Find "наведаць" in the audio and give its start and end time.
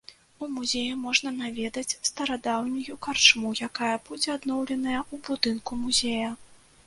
1.41-1.97